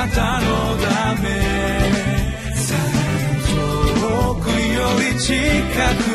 [0.00, 1.28] なたのため。
[4.00, 5.34] 遠くより近
[6.04, 6.09] く。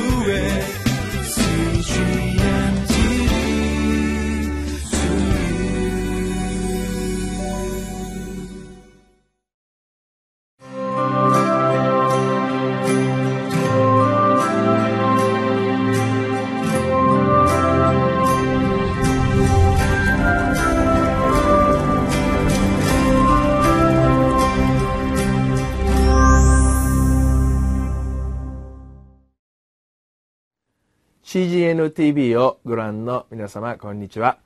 [31.36, 34.38] CGNTV」をご覧の皆様こんにちは、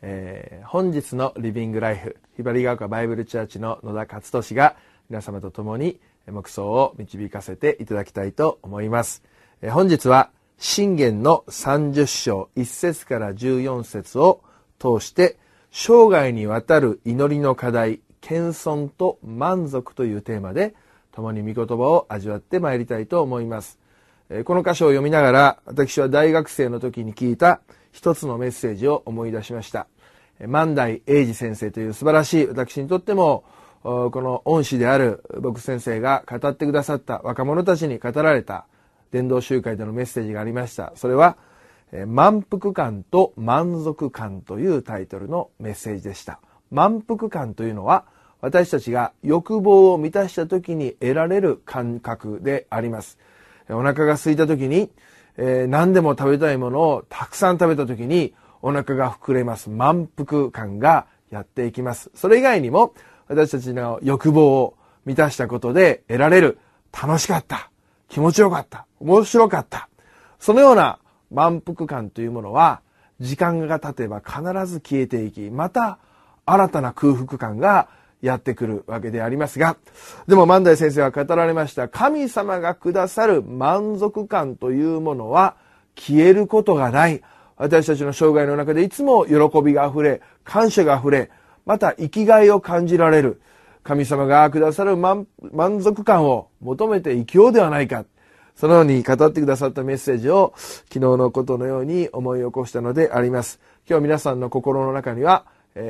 [0.00, 4.74] えー本日のリビングライフひばりが丘バイブルチャーチの野田勝利が
[5.08, 9.22] 皆様と共に黙想を導かせていただきたいと思います、
[9.60, 14.42] えー本日は信玄の30章1節から14節を
[14.80, 15.38] 通して
[15.70, 20.74] 生涯にわたる祈りの課題謙遜と満足というテーマで
[21.12, 23.78] 共に御言葉を味わってまいりたいと思います。
[24.44, 27.60] この箇所を読みながら私は大学生の時に聞いた
[27.92, 29.86] 一つのメッセージを思い出しました。
[30.40, 33.44] え万代英二先生という素晴らしい私にとっても
[33.82, 38.66] この恩師である僕先生が語ってくださった若者たちに語られた
[39.10, 40.92] 伝道集会でのメッセージがありました。
[40.96, 41.36] それは
[42.06, 46.40] 満腹感と満足感というタイトルのメッセージでした。
[46.70, 48.06] 満腹感というのは
[48.40, 53.18] 私たちが欲望を満たした時に得られる感覚であります。
[53.70, 54.90] お腹が空いた時に、
[55.36, 59.70] えー何でも食べたいものをたくさん食べた時にお腹が膨れます。
[59.70, 62.10] 満腹感がやっていきます。
[62.14, 62.94] それ以外にも
[63.28, 66.58] 私たちの欲望を満たしたことで得られる
[66.92, 67.70] 楽しかった
[68.08, 69.88] 気持ちよかった面白かった。
[70.38, 70.98] そのような
[71.30, 72.82] 満腹感というものは
[73.20, 75.98] 時間が経てば必ず消えていきまた
[76.44, 77.88] 新たな空腹感が
[78.22, 79.76] やってくるわけでありますが
[80.26, 85.56] でも万代先生は語られました神様がくださる満足感というものは
[85.96, 87.22] 消えることがない。
[87.56, 91.30] 私たちの生涯の中でいつも喜びがあふれ感謝があふれ
[91.64, 93.40] また生きがいを感じられる。
[93.82, 95.26] 神様がくださる満
[95.82, 98.04] 足感を求めて生きようではないか。
[98.54, 103.60] そのように語ってくださったメッセージを昨日のことのように思い起こしたのであります。
[103.88, 105.44] 今日皆さんの心の中には、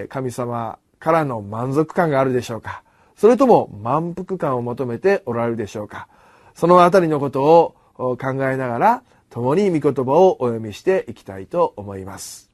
[0.08, 2.84] 神様からの満足感があるでしょうか？
[3.16, 6.06] それとも満腹感を求めておられるでしょうか？
[6.54, 12.50] そのあたりのことを考えながら共に御言葉をお読みしていきたいと思います。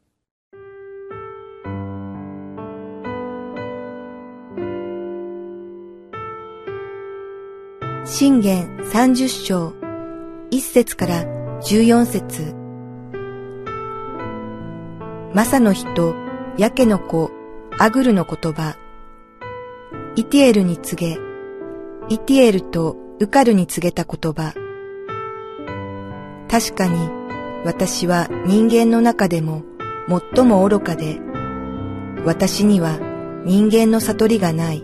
[8.07, 9.75] 信玄30章
[10.51, 11.25] 1節から
[11.61, 12.55] 14節。
[15.35, 16.15] マサの人、
[16.57, 17.31] ヤケの子、
[17.81, 18.77] アグルの言葉。
[20.17, 21.21] イティエルに告げ、
[22.09, 24.53] イティエルとウカルに告げた言葉。
[26.51, 27.09] 確かに
[27.65, 29.63] 私は人間の中でも
[30.35, 31.21] 最も愚かで、
[32.25, 32.99] 私には
[33.45, 34.83] 人間の悟りがない。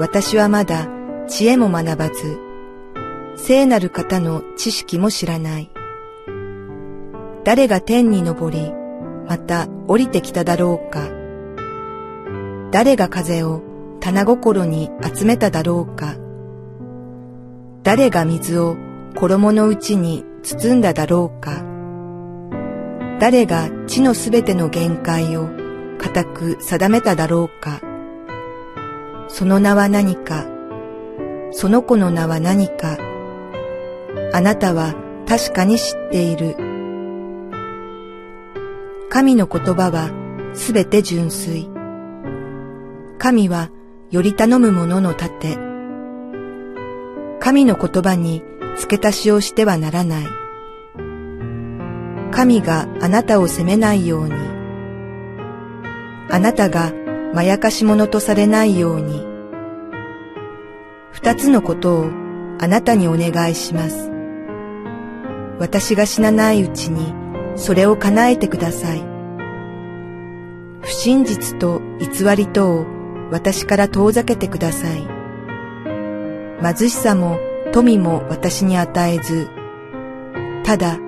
[0.00, 0.88] 私はまだ
[1.28, 2.36] 知恵も学ばず、
[3.36, 5.70] 聖なる方の知識も知らない。
[7.44, 8.81] 誰が天に昇り、
[9.32, 11.08] また降りてきただろうか。
[12.70, 13.62] 誰が風を
[13.98, 16.16] 棚心に集めただろうか。
[17.82, 18.76] 誰が水を
[19.14, 21.64] 衣の内に包んだだろうか。
[23.20, 25.48] 誰が地のすべての限界を
[25.98, 27.80] 固く定めただろうか。
[29.28, 30.44] その名は何か。
[31.52, 32.98] その子の名は何か。
[34.34, 34.94] あなたは
[35.26, 36.71] 確かに知っている。
[39.14, 40.10] 神の言葉は
[40.54, 41.68] すべて純粋。
[43.18, 43.68] 神は
[44.10, 45.58] より頼む者の盾。
[47.38, 48.42] 神の言葉に
[48.78, 50.26] 付け足しをしてはならない。
[52.30, 54.34] 神があなたを責めないように。
[56.30, 56.94] あなたが
[57.34, 59.26] まやかし者とされないように。
[61.10, 62.10] 二つのことを
[62.58, 64.10] あなたにお願いします。
[65.58, 67.21] 私が死なないうちに
[67.56, 69.02] それを叶えてください。
[70.80, 72.86] 不真実と偽りとを
[73.30, 75.06] 私から遠ざけてください。
[76.62, 77.38] 貧しさも
[77.72, 79.48] 富も私に与えず、
[80.64, 80.98] ただ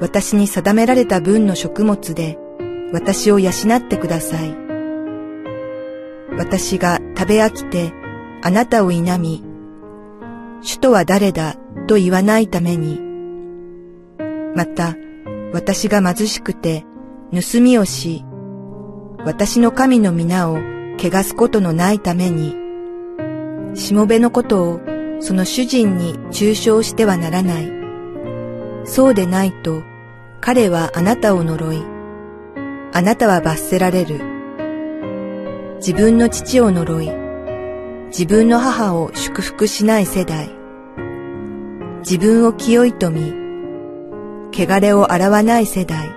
[0.00, 2.38] 私に定められた分の食物で
[2.92, 4.56] 私を養ってください。
[6.36, 7.92] 私が食べ飽きて
[8.42, 9.44] あなたを否み、
[10.62, 11.56] 主とは誰だ
[11.86, 13.00] と言わないために、
[14.56, 14.96] また
[15.54, 16.84] 私が貧しくて
[17.32, 18.24] 盗みをし、
[19.24, 20.58] 私の神の皆を
[20.98, 22.56] 汚すことのないために、
[23.76, 24.80] しもべのことを
[25.20, 27.70] その主人に中傷してはならない。
[28.84, 29.84] そうでないと、
[30.40, 31.80] 彼はあなたを呪い、
[32.92, 34.20] あなたは罰せられる。
[35.76, 37.12] 自分の父を呪い、
[38.08, 40.50] 自分の母を祝福しない世代。
[42.00, 43.43] 自分を清いと見、
[44.54, 46.14] 汚れを洗わない世代。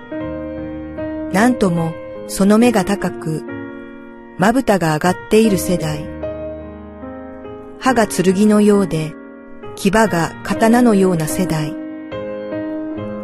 [1.32, 1.92] なんとも
[2.28, 3.42] その目が高く、
[4.38, 6.06] まぶたが上がっている世代。
[7.80, 9.12] 歯が剣のようで、
[9.74, 11.74] 牙が刀のような世代。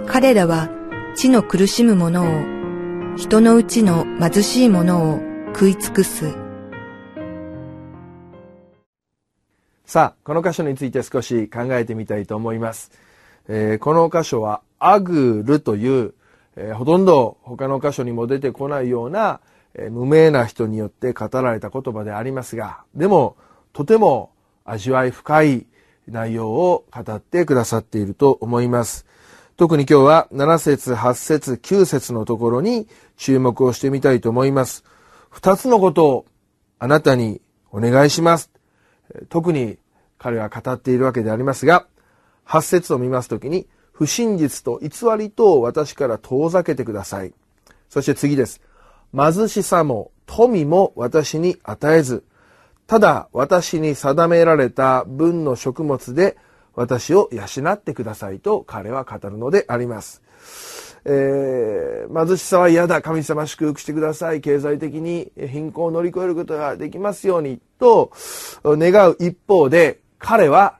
[0.07, 0.69] 彼らは
[1.15, 2.27] 地の苦しむ者を、
[3.17, 5.21] 人のうちの貧しい者を
[5.55, 6.35] 食い尽くす。
[9.87, 12.91] さあ、この箇所について少し考えてみたいと思います。
[13.47, 16.15] えーこの箇所は、アグルという、
[16.57, 19.41] えーほとんど他の箇所にも出てこないような、
[19.75, 23.37] えー無名な人によって語られた言葉でありますが、でも、
[23.73, 24.31] とても
[24.65, 25.67] 味わい深い
[26.09, 29.07] 内容を語ってくださっていると思います。
[29.57, 34.85] 特に今日は7節、8節、9節のところに注目をしてみたいと思います。
[35.31, 36.27] 二つのことを
[36.79, 37.41] あなたに
[37.71, 38.51] お願いします。
[39.29, 39.79] 特に
[40.19, 41.87] 彼は語っているわけでありますが、
[42.47, 47.33] 8節を見ますときに、不真実と偽りと私から遠ざけてください。
[47.89, 48.61] そして次です。
[49.17, 52.25] 貧しさも富も私に与えず、
[52.89, 56.37] ただ私に定められた分の食物で
[56.75, 60.23] 私を養ってくださいと彼は語るのであります。
[61.05, 63.01] えー貧しさは嫌だ。
[63.01, 64.41] 神様祝福してください。
[64.41, 68.13] 経済的に貧困を乗り越えることができますようにと
[68.65, 70.79] 願う一方で、彼は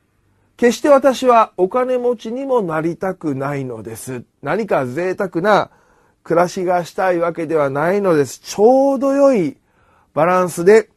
[0.57, 4.25] 決して私はお金持ちにもなりたくないのです。
[4.43, 5.71] 何か贅沢な
[6.23, 8.41] 暮らしがしたいわけではないのです。
[8.41, 9.57] ちょうど良い
[10.15, 10.91] バランスで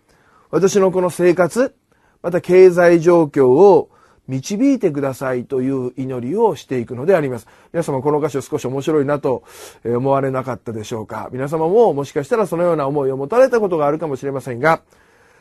[0.52, 1.76] 私のこの生活、
[2.22, 3.90] また経済状況を
[4.28, 7.48] 導いてくださいという祈りをしていくのであります。
[7.74, 9.44] 皆様この箇所少し面白いなと
[9.84, 14.82] 思われなかったでしょうか皆様ももしかしたらそのような思いを持たれたことがあるかもしれませんが、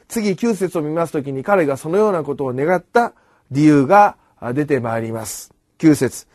[0.09, 3.13] 次9節を見ますときに彼がそのようなことを願った
[3.51, 4.17] 理由が
[4.55, 5.53] 出てまいります。
[5.79, 6.27] 9節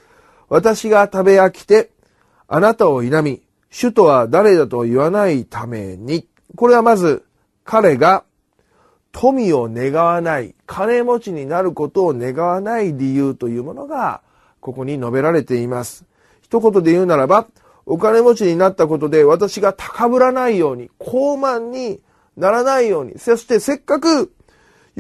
[0.50, 1.92] 私が食べ飽きて
[2.48, 7.24] あなたを否み、主とは誰だと言わないために、これはまず
[7.64, 8.26] 彼が
[9.12, 14.22] 富を願わない、金持ちになることを願わない理由というものが、
[14.60, 16.06] ここに述べられています。
[16.42, 17.48] 一言で言うならば、
[17.86, 22.02] お金持ちになったことで私が高ぶらないように、高慢に
[22.38, 24.34] ならないように、そしてせっかく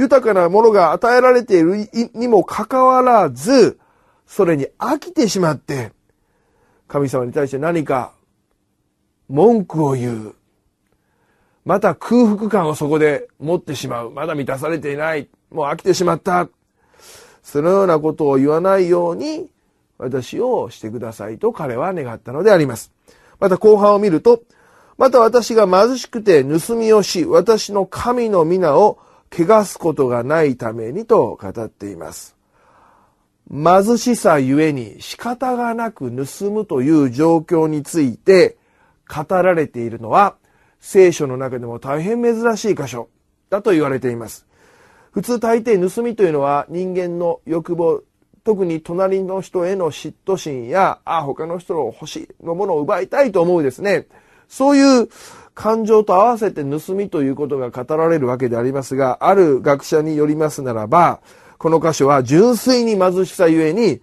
[0.01, 3.79] 豊かなものが与えられているにもかかわらず、
[4.25, 5.91] それに飽きてしまって、
[6.87, 8.11] 神様に対して何か
[9.29, 10.35] 文句を言う。
[11.65, 14.09] また空腹感をそこで持ってしまう。
[14.09, 15.29] まだ満たされていない。
[15.51, 16.49] もう飽きてしまった。
[17.43, 19.49] そのようなことを言わないように
[19.99, 22.91] 私をしてくださいと彼は願ったのであります。
[23.39, 24.41] また後半を見ると、
[24.97, 28.97] また私が貧しくて盗みをし、私の神の皆を
[29.31, 32.35] 汚すことがないためにと語っています。
[33.49, 38.57] 貧しさゆえに仕方がなく盗むという状況について
[39.07, 40.35] 語られているのは
[40.79, 43.09] 聖書の中でも大変珍しい箇所
[43.49, 44.47] だと言われています。
[45.11, 48.01] 普通大抵盗みというのは人間の欲望、
[48.43, 54.07] 特に隣の人への嫉妬心や、あ、他の人の欲しいのものを奪いたいと思うですね。
[54.47, 55.09] そういう
[55.53, 61.19] 感情と合わせて盗みということが語られるわけでありますが、ある学者によりますならば、
[61.57, 64.01] この箇所は純粋に貧しさゆえに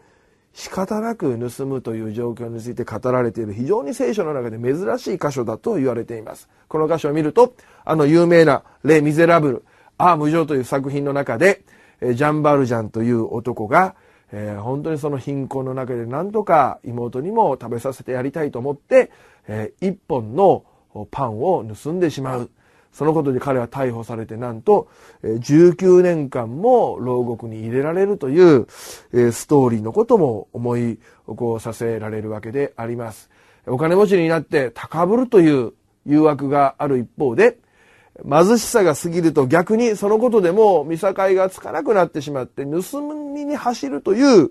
[0.52, 6.48] 仕方なく盗むという状況について語られている非常に聖書の中で珍しい箇所だと言われています。
[6.68, 9.64] この箇所を見ると、あの有名なレ・ミゼラブル、
[9.96, 11.62] アー無情という作品の中で、
[12.00, 13.96] ジャン・バルジャンという男が、
[14.32, 19.10] えー、本当にその貧困の中で何とか妹にも食べさせてやりたいと思って、
[19.46, 20.64] えー、一本の
[21.10, 22.50] パンを盗んでしまう。
[22.92, 24.88] そのことで彼は逮捕されてなんと
[25.22, 31.00] 19年間も牢獄に入れられるというストーリーのことも思い起
[31.36, 33.30] こさせられるわけであります。
[33.66, 35.74] お金持ちになって高ぶるという
[36.06, 37.58] 誘惑がある一方で
[38.28, 44.50] 貧しさが過ぎると逆にそのことでも見境がつかなくなってしまって盗みに走るという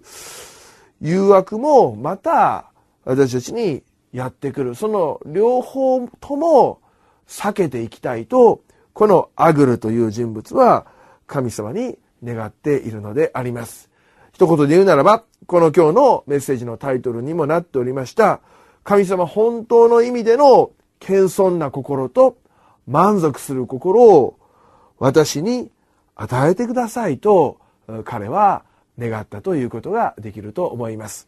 [1.01, 2.72] 誘惑もまた
[3.03, 3.84] 私たちに
[4.17, 4.74] やってくる。
[4.74, 6.81] その両方とも
[7.27, 8.62] 避けていきたいと、
[8.93, 10.88] このアグルという人物は
[11.27, 13.91] 神様に願っているのであります。
[14.33, 18.41] 一言で言うならば、この今日のメッセージのタイトルにもなっておりました、
[18.83, 22.38] 神様本当の意味での謙遜な心と
[22.88, 24.39] 満足する心を
[24.97, 25.69] 私に
[26.15, 27.59] 与えてくださいと
[28.03, 28.63] 彼は
[28.99, 31.27] 願ったということができると思います。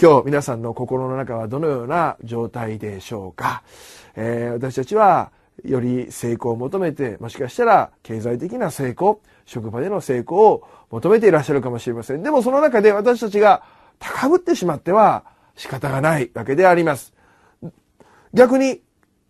[0.00, 3.62] 今日皆さんの心の中はどのような状態でしょうか、
[4.16, 5.30] えー、私たちは
[5.64, 12.22] より成功を求めてもしかしたら経済的な成功職場での成功を求めていらっしゃるかもしれません。
[12.22, 13.62] でもその中で私たちが
[13.98, 15.24] 高ぶってしまっては
[15.56, 17.14] 仕方がないわけであります。
[18.32, 18.80] 逆に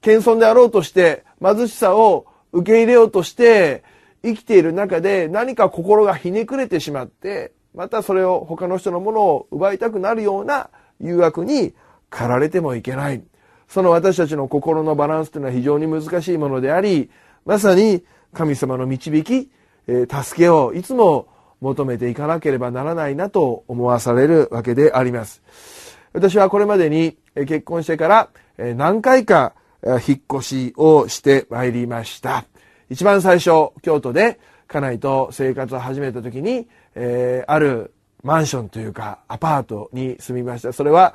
[0.01, 3.83] 謙遜であろうとして貧しさを受け入れようとして
[4.23, 11.75] 生きている中で何か心がひねくれてしまってまたそれを他の人のものを奪いたくなるような誘惑に
[12.11, 13.23] 駆られてもいけない。
[13.69, 17.11] その私たちの心のバランスというのは非常に難しいものであり、
[17.45, 19.51] まさに神様の導き、
[19.87, 21.29] え助けをいつも
[21.61, 25.43] 求めていかなければならないなと思わされるわけであります。
[26.13, 28.29] 私はこれまでに結婚してから
[28.77, 29.55] 何回か
[30.07, 32.45] 引っ越しをしてまいりました。
[32.91, 34.39] 一番最初、京都で
[34.69, 40.73] 家内と生活を始めた時に、えー、あるマンションというかアパートに住みました。
[40.73, 41.15] それは、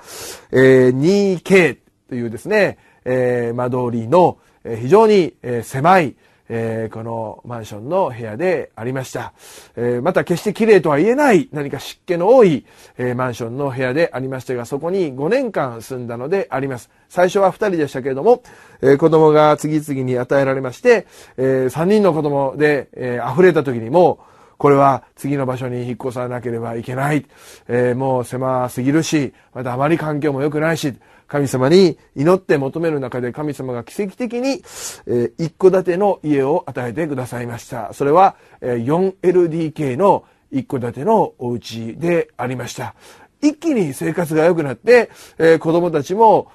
[0.52, 1.78] えー、2K
[2.10, 6.16] というですね、えー、間取りの、非常に、狭い、
[6.50, 9.34] えー、このマンションの部屋でありました。
[9.76, 12.66] えー、また決して綺麗とは言えない何か湿気の多い、
[12.98, 16.90] えー、マンションの部屋でありましたが、そこに5年間住んだのであります。
[17.08, 18.42] 最初は2人でしたけれども、
[18.82, 21.06] えー、子供が次々に与えられまして、
[21.38, 24.20] えー、3人の子供で、えー、溢れた時にも
[24.60, 27.26] これは次の場所に引っ越さなければいけない。
[27.70, 30.94] えー、もう狭すぎるし、またあまり環境も良くないし、
[31.28, 34.62] 神様に祈って求める中で神様が奇跡的に、
[35.08, 37.94] えー、一戸建ての家を与えてくださいました。
[37.94, 42.96] それは、えー、4LDK の一戸建てのお家でありました。
[43.42, 46.52] 一気に生活が良くなって、えー、子供たちも、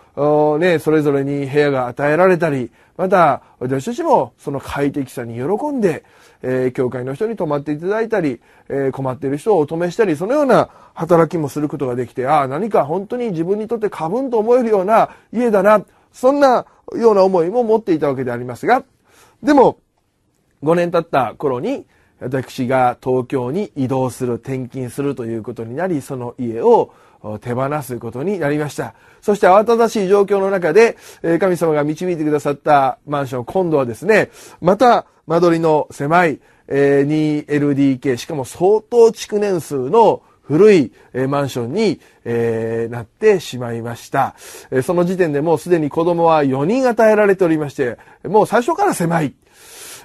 [0.61, 6.05] ね、それぞれに部屋が与えられたり、また私たちもその快適さに喜んで、
[6.43, 18.85] えー、教会の人に泊まっていただいたり、えー、困っている人をお止めしたり、そのような働きもすることができて、ああ、何か本当に自分にとって過分と思えるような家だな、そんなような思いも持っていたわけでありますが、
[19.43, 19.79] でも、
[20.63, 21.87] 5年経った頃に、
[22.25, 26.93] 私が東京に移動する、転勤するということになり、その家を
[27.41, 28.95] 手放すことになりました。
[29.23, 30.97] そして慌ただしい状況の中で、
[31.41, 40.93] 神様が導いてくださったマンション、今度はですね、また間取りの狭い 2LDK、しかも相当築年数の古い
[41.29, 42.01] マンションに、
[42.91, 44.35] なってしまいました。
[44.83, 49.35] その時点でもうすでに子供は4人与えられておりまして、もう最初から狭い。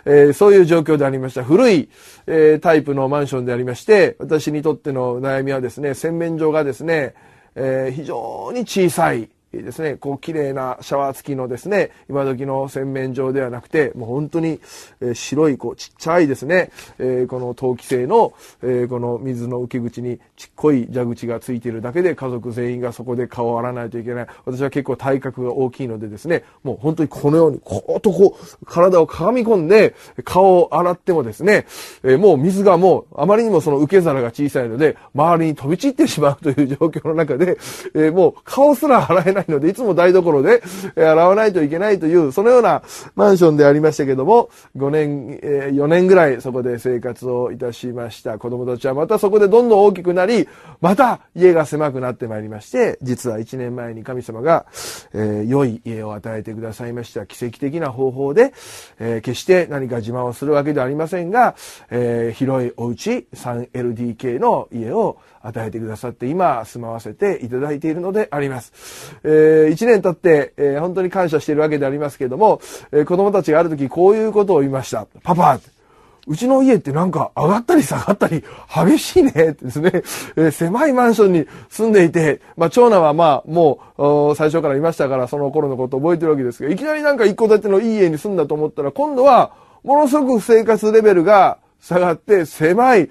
[0.06, 1.44] えー、そういう状況でありました。
[1.44, 1.90] 古い、
[2.28, 7.14] えー、タイプのマンションでありまして、私にとっての悩みはですね、洗面所がですね、
[7.56, 9.30] えー、非常に小さい。
[9.52, 14.60] ですね、こう綺麗なシャワー付きのですね、今時の洗面所ではなくて、もう本当に、
[15.02, 24.28] え白いこうちっちゃいですね、えー、この陶器製の、えー、この水の受け口にちっこい蛇口がついているだけで家族全員がそこで顔を洗わないといけない。
[24.46, 31.66] 私は結構体格が大きいのでですね、もう本当にこのようにこうとこう体を鏡込んで顔を洗ってもですね、
[32.04, 37.58] えー、もう水がもうあまりにもその受け皿が小さいので周りに飛び散ってしまうという状況の中で、
[37.96, 40.62] えもう顔すら洗えないないので、いつも台所で
[40.96, 42.82] 洗わないといけないという、そのような
[43.16, 48.38] マンションでありましたけども、5年、え4年ぐらいそこで生活をいたしました。
[48.38, 50.48] 子供たちはまたそこでどんどん大きくなり、
[50.82, 54.66] また家が狭くなってまいりまして、実は1年前に神様が、
[55.14, 57.26] え、良い家を与えてくださいました。
[57.26, 58.54] 奇跡的な方法で、
[59.00, 61.56] え、決して何か自慢をするわけではありませんが、
[61.90, 69.16] え、広いお家 3LDK の家を与えてくださって今住まわせていただいているのであります。
[69.30, 75.08] ー、1年経って、えー、本当に感謝しているわけでありますけれども、えー、子供たちがある時こういうことを言いました。
[75.24, 75.60] パパ
[76.28, 93.10] うちの家ってなんか上がったり下がったり激しいねってですね、えー、狭いマンションに住んでいて、まあ長男はまあもう最初からいましたからその頃のこと覚えてるわけですが、いきなりなんか一戸建てのいい家に住んだと思ったら今度はものすごく生活レベルが下がって狭い、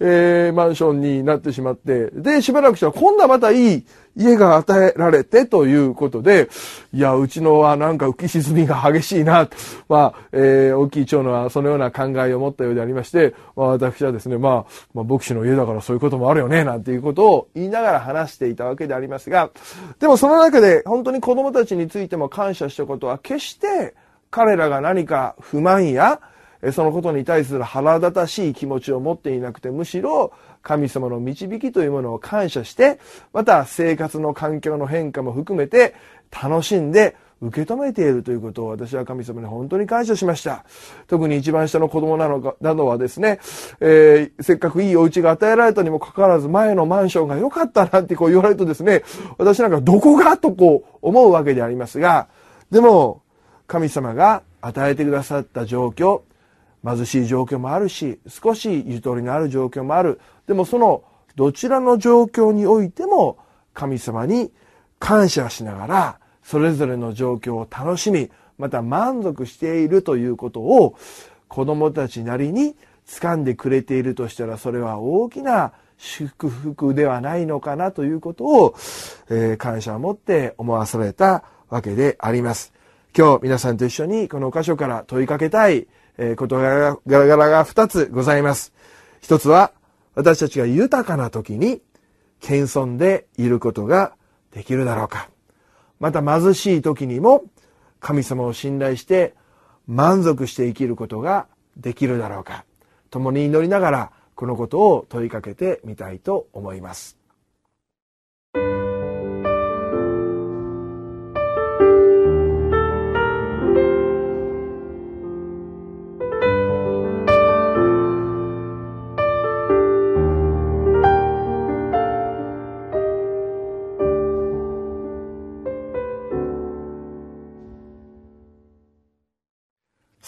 [0.00, 6.48] えー、マンションになってしまって、で、しばらくしたら今度はまたいい家が与えられてということで、
[6.92, 9.48] いや、うちのはなんか浮き沈みが激しいな、
[9.88, 19.50] まあ、えー、大きい長のはそのような考えを持ったようでありまして、まあ、私はですね、まあ、まあ、牧師の家だからそういうこともあるよね、なんていうことを言いながら話していたわけでありますが、
[20.00, 23.94] でもその中で本当に子供たちについても感謝したことは、決して
[24.30, 26.20] 彼らが何か不満や、
[26.72, 32.98] そのことに対する腹立たしい気持ちを持っていなくて、むしろ神様の導きというものを感謝して、
[33.32, 35.94] また生活の環境の変化も含めて
[36.30, 40.64] 楽しんで受け止めているということを私は神様に本当に感謝しました。
[41.06, 43.38] 特に一番下の子供なのか、などはですね、
[43.78, 49.04] えー、せっかくいいお家が与えられたにもかかわらず前のマンションが良かったなんてこう言われるとですね、
[49.38, 52.26] 私なんかどこがとこう思うわけでありますが、
[52.72, 53.22] でも
[53.68, 56.22] 神様が与えてくださった状況、
[56.84, 60.20] 貧しい状況もあるし、少しゆとりのある状況もある。
[60.46, 61.04] でもその
[61.36, 63.38] どちらの状況においても
[63.74, 64.50] 神様に
[64.98, 70.96] 感謝しながら、それぞれの状況を楽しみ、また満足しているということを
[71.48, 72.74] 子供たちなりに
[73.06, 78.74] 掴んでくれているとしたらそれは大きな祝福ではないのかなということを、
[79.30, 82.72] えー、感謝を持って思わされたわけであります。
[83.16, 88.72] 今日皆さんと一緒にこの箇所から問いかけたい、えー、事柄が2つございます。
[89.20, 89.72] 一つは
[90.14, 91.80] 私たちが豊かな時に
[92.40, 94.14] 謙遜でいることが
[94.52, 95.30] できるだろうか。
[96.00, 97.44] また貧しい時にも
[98.00, 99.34] 神様を信頼して
[99.86, 101.46] 満足して生きることが
[101.76, 102.64] できるだろうか。
[103.10, 107.17] 共に祈りながらこのことを問いかけてみたいと思います。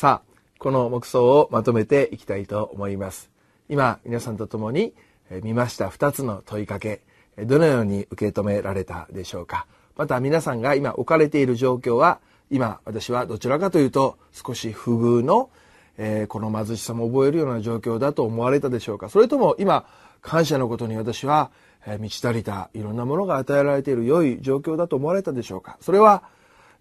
[0.00, 3.28] さあ、この目想をまとめていきたいと思います。
[3.68, 4.94] 今、皆さんと共に
[5.42, 7.02] 見ました2つの問いかけ、
[7.36, 9.66] どのように受け止められたでしょうか。
[9.98, 15.50] また皆さんが今置かれている状況は、今私はどちらかというと少し不遇の、
[15.98, 19.10] えー、この貧しさも覚えるような状況だと思われたでしょうか。
[19.10, 19.84] それとも今、
[20.22, 21.50] 感謝のことに私は、
[21.86, 25.76] え、満ち足りたいろんなものが与えられている良い状況だと思われたでしょうか。
[25.82, 26.22] それは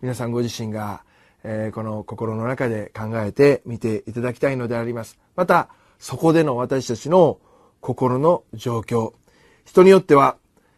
[0.02, 1.04] 皆さんご自身が
[1.44, 5.18] えー、この心の中で考えてみていただきたいのであります。
[5.36, 5.70] また、
[6.00, 7.40] そこでの私たちの
[7.82, 9.14] 心の状況。
[9.66, 10.38] 人によっては、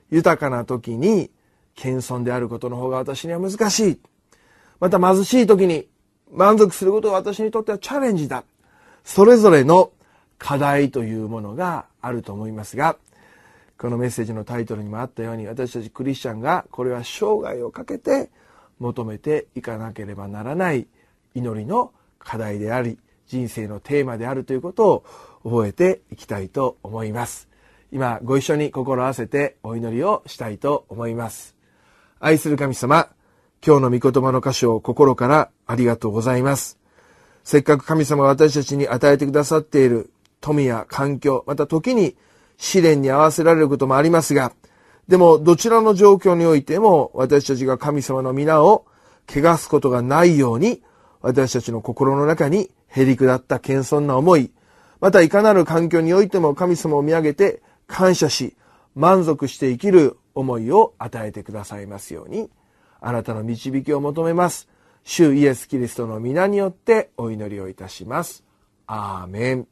[0.09, 1.31] 豊かな時に
[1.75, 3.99] 謙遜であることの方が私には難しい。
[4.79, 5.87] また貧しい時に
[6.31, 8.43] 満足することが私にとってはチャレンジだ。
[9.03, 9.91] それぞれの
[10.37, 12.97] 課題というものがあると思いますが、
[13.77, 18.29] このメッセージのタイトルにもあったように私たちクリスチャンがこれは生涯をかけて
[18.81, 20.87] 求めていかなければならない
[21.35, 25.05] 祈りの課題であり人生のテーマであるということを
[25.43, 27.47] 覚えていきたいと思います。
[27.91, 31.55] 今ご一緒に心合わせてお祈りをしたいと思います。
[32.19, 33.09] 愛する神様
[33.65, 36.77] 今日の御言葉の箇所を心からありがとうございます。
[37.43, 42.15] せっかく神様が私たちに与えてくださっている富や環境また時に
[42.57, 44.53] 試練に合わせられることもありますが
[45.11, 48.85] でも、どちらの状況においても、私たちが神様の皆を
[49.29, 50.81] 汚すことがないように、
[51.19, 54.53] 私たちの心の中にへり下った謙遜な思い、
[55.01, 58.55] またいかなる環境においても神様を見上げて感謝し、
[58.95, 62.49] 満足して生きる思いを与えてくださいますように、
[63.01, 64.69] あなたの導きを求めます。
[65.03, 68.45] 主イエス・キリストの皆によってお祈りをいたします。
[68.87, 69.67] アーメン。